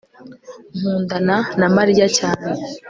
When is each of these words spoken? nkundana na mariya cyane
nkundana 0.77 1.35
na 1.59 1.67
mariya 1.75 2.05
cyane 2.17 2.49